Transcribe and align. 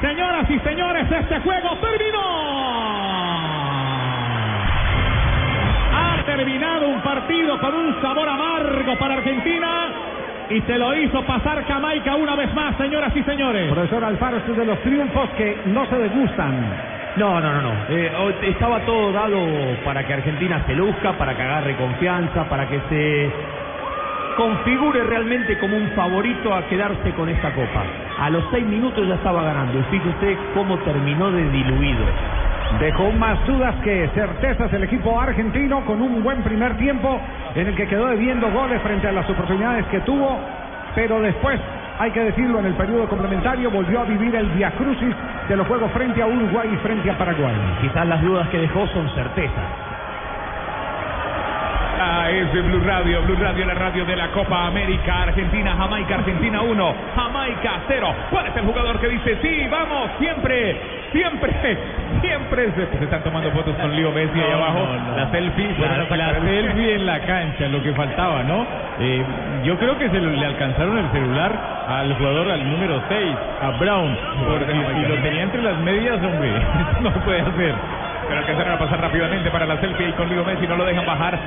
Señoras 0.00 0.48
y 0.48 0.58
señores, 0.60 1.10
este 1.10 1.40
juego 1.40 1.76
terminó. 1.78 2.20
Ha 5.92 6.22
terminado 6.24 6.88
un 6.88 7.00
partido 7.00 7.58
con 7.58 7.74
un 7.74 8.00
sabor 8.00 8.28
amargo 8.28 8.96
para 8.96 9.14
Argentina 9.14 9.88
y 10.50 10.60
se 10.60 10.78
lo 10.78 10.94
hizo 10.94 11.24
pasar 11.24 11.64
Jamaica 11.66 12.14
una 12.14 12.36
vez 12.36 12.54
más, 12.54 12.76
señoras 12.76 13.14
y 13.16 13.22
señores. 13.24 13.72
Profesor 13.72 14.04
Alfaro, 14.04 14.36
este 14.36 14.52
es 14.52 14.58
de 14.58 14.64
los 14.66 14.80
triunfos 14.82 15.30
que 15.30 15.62
no 15.66 15.84
se 15.86 15.98
degustan. 15.98 16.54
No, 17.16 17.40
no, 17.40 17.52
no, 17.52 17.62
no. 17.62 17.72
Eh, 17.88 18.12
estaba 18.42 18.78
todo 18.80 19.10
dado 19.10 19.36
para 19.84 20.06
que 20.06 20.14
Argentina 20.14 20.62
se 20.64 20.76
luzca, 20.76 21.14
para 21.14 21.34
que 21.34 21.42
agarre 21.42 21.74
confianza, 21.74 22.48
para 22.48 22.68
que 22.68 22.80
se 22.88 23.32
configure 24.38 25.02
realmente 25.02 25.58
como 25.58 25.76
un 25.76 25.90
favorito 25.96 26.54
a 26.54 26.64
quedarse 26.68 27.10
con 27.14 27.28
esta 27.28 27.52
copa. 27.52 27.82
A 28.20 28.30
los 28.30 28.44
seis 28.52 28.64
minutos 28.64 29.06
ya 29.08 29.16
estaba 29.16 29.42
ganando. 29.42 29.80
Y 29.80 29.82
fíjese 29.90 30.08
usted 30.10 30.36
cómo 30.54 30.78
terminó 30.78 31.32
de 31.32 31.50
diluido. 31.50 32.04
Dejó 32.78 33.10
más 33.10 33.44
dudas 33.48 33.74
que 33.82 34.08
certezas 34.14 34.72
el 34.72 34.84
equipo 34.84 35.20
argentino 35.20 35.84
con 35.84 36.00
un 36.00 36.22
buen 36.22 36.42
primer 36.44 36.76
tiempo 36.76 37.20
en 37.56 37.66
el 37.66 37.74
que 37.74 37.88
quedó 37.88 38.06
debiendo 38.06 38.48
goles 38.52 38.80
frente 38.82 39.08
a 39.08 39.12
las 39.12 39.28
oportunidades 39.28 39.84
que 39.86 40.00
tuvo, 40.00 40.38
pero 40.94 41.20
después, 41.20 41.58
hay 41.98 42.12
que 42.12 42.20
decirlo, 42.20 42.60
en 42.60 42.66
el 42.66 42.74
periodo 42.74 43.08
complementario 43.08 43.72
volvió 43.72 44.02
a 44.02 44.04
vivir 44.04 44.36
el 44.36 44.46
viacrucis 44.50 45.16
de 45.48 45.56
los 45.56 45.66
juegos 45.66 45.90
frente 45.90 46.22
a 46.22 46.26
Uruguay 46.26 46.70
y 46.72 46.76
frente 46.76 47.10
a 47.10 47.18
Paraguay. 47.18 47.56
Quizás 47.80 48.06
las 48.06 48.22
dudas 48.22 48.48
que 48.50 48.58
dejó 48.58 48.86
son 48.88 49.10
certezas. 49.16 49.87
Es 51.98 52.52
de 52.52 52.62
Blue 52.62 52.80
Radio, 52.86 53.22
Blue 53.22 53.34
Radio, 53.40 53.66
la 53.66 53.74
radio 53.74 54.04
de 54.04 54.14
la 54.14 54.28
Copa 54.28 54.66
América, 54.68 55.22
Argentina, 55.22 55.74
Jamaica, 55.76 56.14
Argentina 56.14 56.62
1, 56.62 56.94
Jamaica 57.16 57.72
0. 57.88 58.14
¿Cuál 58.30 58.46
es 58.46 58.56
el 58.56 58.62
jugador 58.66 59.00
que 59.00 59.08
dice 59.08 59.36
sí, 59.42 59.66
vamos, 59.68 60.08
siempre, 60.20 60.76
siempre, 61.10 61.78
siempre? 62.20 62.70
Se, 62.76 62.98
se 62.98 63.04
están 63.04 63.22
tomando 63.24 63.50
fotos 63.50 63.74
con 63.76 63.96
Leo 63.96 64.12
Messi 64.12 64.38
ahí 64.38 64.52
abajo, 64.52 64.78
no, 64.78 65.10
no. 65.10 65.16
la 65.16 65.30
selfie. 65.32 65.74
La, 66.16 66.34
selfie 66.40 66.94
en 66.94 67.06
la 67.06 67.18
cancha, 67.20 67.66
lo 67.68 67.82
que 67.82 67.92
faltaba, 67.94 68.44
¿no? 68.44 68.64
Eh, 69.00 69.24
yo 69.64 69.76
creo 69.78 69.98
que 69.98 70.08
se 70.10 70.20
lo- 70.20 70.30
le 70.30 70.46
alcanzaron 70.46 70.98
el 70.98 71.10
celular 71.10 71.52
al 71.88 72.14
jugador, 72.14 72.48
al 72.52 72.70
número 72.70 73.02
6, 73.08 73.36
a 73.62 73.70
Brown, 73.78 74.16
porque 74.46 74.66
si 74.72 75.08
lo 75.08 75.14
tenía 75.22 75.42
entre 75.42 75.62
las 75.62 75.78
medias, 75.78 76.16
hombre, 76.22 76.52
no 77.00 77.10
puede 77.24 77.40
hacer. 77.40 77.74
Pero 78.28 78.40
alcanzaron 78.40 78.72
a 78.74 78.78
pasar 78.78 79.00
rápidamente 79.00 79.50
para 79.50 79.66
la 79.66 79.80
selfie 79.80 80.08
y 80.08 80.12
con 80.12 80.28
Leo 80.28 80.44
Messi 80.44 80.66
no 80.66 80.76
lo 80.76 80.84
dejan 80.84 81.06
bajar 81.06 81.38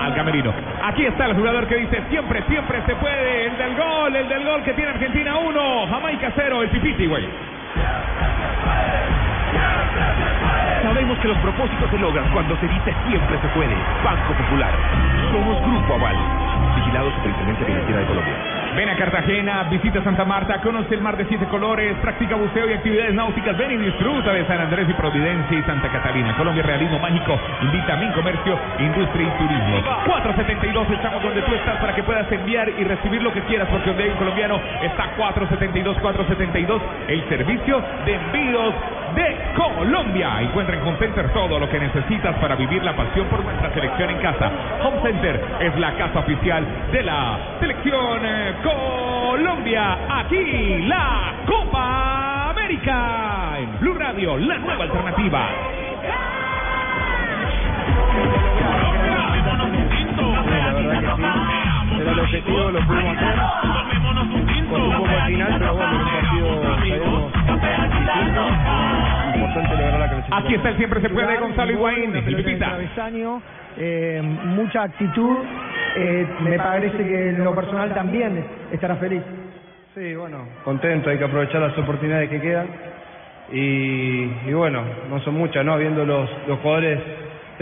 al 0.00 0.14
camerino. 0.14 0.52
Aquí 0.82 1.04
está 1.04 1.26
el 1.26 1.34
jugador 1.34 1.66
que 1.66 1.76
dice 1.76 2.02
siempre, 2.08 2.42
siempre 2.48 2.80
se 2.86 2.94
puede. 2.96 3.46
El 3.46 3.58
del 3.58 3.76
gol, 3.76 4.16
el 4.16 4.28
del 4.28 4.44
gol 4.44 4.62
que 4.62 4.72
tiene 4.74 4.90
Argentina 4.90 5.36
1, 5.36 5.86
Jamaica 5.88 6.32
0, 6.34 6.62
el 6.62 6.68
Pipiti, 6.70 7.06
güey. 7.06 7.26
Sabemos 10.82 11.18
que 11.18 11.28
los 11.28 11.38
propósitos 11.38 11.90
se 11.90 11.98
logran 11.98 12.30
cuando 12.32 12.56
se 12.56 12.68
dice 12.68 12.94
siempre 13.08 13.38
se 13.40 13.48
puede. 13.48 13.74
Banco 14.04 14.32
Popular. 14.34 14.72
Somos 15.32 15.60
Grupo 15.62 15.94
Aval. 15.94 16.16
Vigilado 16.76 17.10
Superintendencia 17.12 17.66
Financiera 17.66 18.00
de 18.00 18.06
Colombia. 18.06 18.61
Ven 18.74 18.88
a 18.88 18.96
Cartagena, 18.96 19.64
visita 19.64 20.02
Santa 20.02 20.24
Marta, 20.24 20.60
conoce 20.62 20.94
el 20.94 21.02
mar 21.02 21.16
de 21.16 21.26
siete 21.26 21.46
colores, 21.46 21.94
practica 22.00 22.36
buceo 22.36 22.70
y 22.70 22.72
actividades 22.72 23.14
náuticas. 23.14 23.56
Ven 23.58 23.72
y 23.72 23.76
disfruta 23.76 24.32
de 24.32 24.46
San 24.46 24.60
Andrés 24.60 24.88
y 24.88 24.94
Providencia 24.94 25.58
y 25.58 25.62
Santa 25.64 25.88
Catalina. 25.90 26.34
Colombia 26.36 26.62
Realismo 26.62 26.98
Mágico 26.98 27.38
invita 27.60 27.92
a 27.92 27.96
Min 27.96 28.12
Comercio, 28.12 28.58
Industria 28.78 29.28
y 29.28 29.38
Turismo. 29.38 29.82
472 30.06 30.90
estamos 30.90 31.22
donde 31.22 31.42
tú 31.42 31.54
estás 31.54 31.76
para 31.80 31.94
que 31.94 32.02
puedas 32.02 32.30
enviar 32.32 32.68
y 32.70 32.84
recibir 32.84 33.22
lo 33.22 33.32
que 33.32 33.42
quieras 33.42 33.68
porque 33.70 33.90
donde 33.90 34.04
hay 34.04 34.10
un 34.10 34.16
colombiano 34.16 34.60
está 34.82 35.10
472 35.16 35.98
472 36.00 36.82
el 37.08 37.28
servicio 37.28 37.82
de 38.06 38.14
envíos 38.14 38.74
de 39.14 39.36
Colombia. 39.56 40.40
Encuentra 40.42 40.76
en 40.76 40.82
Home 40.82 40.98
Center 40.98 41.32
todo 41.32 41.58
lo 41.58 41.68
que 41.68 41.78
necesitas 41.78 42.36
para 42.36 42.54
vivir 42.56 42.82
la 42.82 42.94
pasión 42.94 43.26
por 43.26 43.44
nuestra 43.44 43.72
selección 43.74 44.10
en 44.10 44.18
casa. 44.18 44.50
Home 44.84 45.02
Center 45.02 45.44
es 45.60 45.78
la 45.78 45.92
casa 45.94 46.20
oficial 46.20 46.66
de 46.92 47.02
la 47.02 47.38
selección 47.60 48.20
eh, 48.24 48.54
Colombia. 48.62 49.98
Aquí 50.20 50.84
la 50.86 51.34
Copa 51.46 52.50
América 52.50 53.58
en 53.58 53.80
Blue 53.80 53.94
Radio, 53.94 54.36
la 54.36 54.58
nueva 54.58 54.84
alternativa. 54.84 55.48
Aquí 70.34 70.54
está 70.54 70.70
el 70.70 70.76
siempre 70.78 71.00
se 71.02 71.10
puede 71.10 71.36
Gonzalo 71.36 71.72
Higuaín, 71.72 72.16
el 72.16 72.24
eh, 73.76 74.20
mucha 74.22 74.84
actitud. 74.84 75.36
eh, 75.96 76.26
me 76.40 76.56
parece 76.58 76.96
que 76.96 77.28
en 77.30 77.44
lo 77.44 77.54
personal 77.54 77.92
también 77.92 78.42
estará 78.72 78.96
feliz. 78.96 79.22
Sí, 79.94 80.14
bueno, 80.14 80.38
contento, 80.64 81.10
hay 81.10 81.18
que 81.18 81.24
aprovechar 81.24 81.60
las 81.60 81.76
oportunidades 81.76 82.30
que 82.30 82.40
quedan. 82.40 82.66
Y, 83.52 84.48
y 84.48 84.52
bueno, 84.54 84.82
no 85.10 85.20
son 85.20 85.34
muchas, 85.34 85.64
¿no? 85.66 85.76
Viendo 85.76 86.06
los, 86.06 86.30
los 86.48 86.58
jugadores 86.60 86.98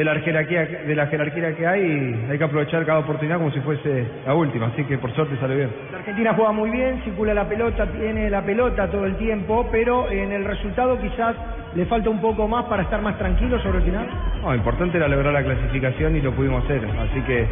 de 0.01 0.05
la 0.05 0.15
jerarquía 0.21 0.65
de 0.65 0.95
la 0.95 1.07
jerarquía 1.09 1.55
que 1.55 1.67
hay, 1.67 2.27
hay 2.31 2.39
que 2.39 2.45
aprovechar 2.45 2.87
cada 2.87 3.01
oportunidad 3.01 3.37
como 3.37 3.51
si 3.51 3.61
fuese 3.61 4.07
la 4.25 4.35
última, 4.35 4.69
así 4.69 4.83
que 4.85 4.97
por 4.97 5.15
suerte 5.15 5.37
sale 5.39 5.57
bien. 5.57 5.71
La 5.93 5.99
Argentina 5.99 6.33
juega 6.35 6.53
muy 6.53 6.71
bien, 6.71 7.03
circula 7.05 7.35
la 7.35 7.47
pelota, 7.47 7.87
tiene 7.87 8.31
la 8.31 8.43
pelota 8.43 8.91
todo 8.91 9.05
el 9.05 9.17
tiempo, 9.17 9.69
pero 9.71 10.11
en 10.11 10.33
el 10.33 10.47
resultado 10.47 10.99
quizás 10.99 11.37
le 11.75 11.85
falta 11.85 12.09
un 12.09 12.19
poco 12.19 12.49
más 12.49 12.65
para 12.65 12.85
estar 12.85 13.03
más 13.03 13.19
tranquilo 13.19 13.61
sobre 13.63 13.79
el 13.79 13.85
final. 13.85 14.09
No, 14.41 14.55
importante 14.55 14.97
era 14.97 15.07
lograr 15.07 15.35
la 15.35 15.43
clasificación 15.43 16.17
y 16.17 16.23
lo 16.23 16.33
pudimos 16.33 16.65
hacer, 16.65 16.81
así 16.83 17.21
que 17.21 17.47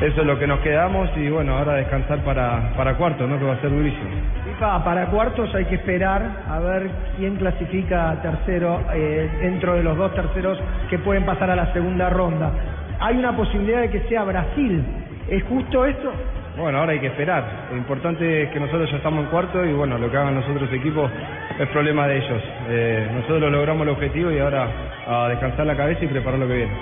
eso 0.00 0.22
es 0.22 0.26
lo 0.26 0.38
que 0.38 0.46
nos 0.46 0.60
quedamos 0.60 1.10
y 1.16 1.28
bueno, 1.28 1.58
ahora 1.58 1.74
descansar 1.74 2.20
para, 2.20 2.72
para 2.74 2.94
cuarto, 2.94 3.26
¿no? 3.26 3.38
Que 3.38 3.44
va 3.44 3.52
a 3.52 3.60
ser 3.60 3.70
durísimo. 3.70 4.08
FIFA, 4.44 4.82
para 4.82 5.06
cuartos 5.06 5.54
hay 5.54 5.66
que 5.66 5.74
esperar 5.74 6.22
a 6.48 6.58
ver 6.58 6.90
quién 7.18 7.36
clasifica 7.36 8.16
tercero 8.22 8.80
eh, 8.94 9.28
dentro 9.42 9.74
de 9.74 9.82
los 9.82 9.98
dos 9.98 10.14
terceros 10.14 10.58
que 10.88 10.98
pueden 10.98 11.24
pasar 11.24 11.50
a 11.50 11.56
la 11.56 11.72
segunda 11.74 12.08
ronda. 12.08 12.50
Hay 12.98 13.16
una 13.18 13.36
posibilidad 13.36 13.82
de 13.82 13.90
que 13.90 14.00
sea 14.08 14.24
Brasil. 14.24 14.82
¿Es 15.28 15.44
justo 15.44 15.84
esto? 15.84 16.12
Bueno, 16.56 16.78
ahora 16.78 16.92
hay 16.92 17.00
que 17.00 17.08
esperar. 17.08 17.44
Lo 17.70 17.76
importante 17.76 18.44
es 18.44 18.50
que 18.50 18.58
nosotros 18.58 18.90
ya 18.90 18.96
estamos 18.96 19.24
en 19.24 19.30
cuarto 19.30 19.64
y 19.64 19.72
bueno, 19.72 19.98
lo 19.98 20.10
que 20.10 20.16
hagan 20.16 20.34
los 20.34 20.48
otros 20.48 20.72
equipos 20.72 21.10
es 21.58 21.68
problema 21.68 22.06
de 22.06 22.16
ellos. 22.16 22.42
Eh, 22.70 23.08
nosotros 23.14 23.52
logramos 23.52 23.82
el 23.82 23.90
objetivo 23.90 24.30
y 24.30 24.38
ahora 24.38 24.66
a 25.06 25.28
descansar 25.28 25.66
la 25.66 25.76
cabeza 25.76 26.04
y 26.04 26.08
preparar 26.08 26.38
lo 26.38 26.48
que 26.48 26.54
viene. 26.54 26.72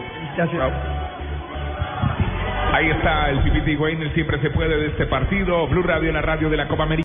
Ahí 2.73 2.91
está 2.91 3.31
el 3.31 3.43
Pipiti 3.43 3.77
el 3.77 4.13
siempre 4.15 4.41
se 4.41 4.51
puede 4.51 4.77
de 4.77 4.87
este 4.89 5.07
partido. 5.07 5.67
Blue 5.69 5.83
Radio, 5.83 6.13
la 6.13 6.23
radio 6.23 6.51
de 6.51 6.57
la 6.57 6.69
Copa 6.69 6.85
América. 6.85 7.05